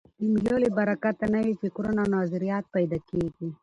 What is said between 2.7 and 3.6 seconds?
پیدا کېږي.